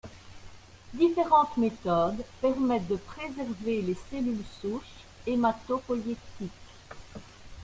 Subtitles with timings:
[0.95, 6.49] Différentes méthodes permettent de préserver les cellules souches hématopoïétiques.